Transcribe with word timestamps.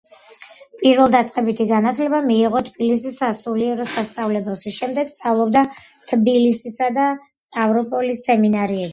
პირველდაწყებითი 0.83 1.65
განათლება 1.71 2.21
მიიღო 2.29 2.61
თბილისის 2.69 3.19
სასულიერო 3.23 3.85
სასწავლებელში, 3.89 4.73
შემდეგ 4.77 5.11
სწავლობდა 5.11 5.63
თბილისისა 6.13 6.87
და 6.97 7.05
სტავროპოლის 7.45 8.23
სემინარიებში. 8.31 8.89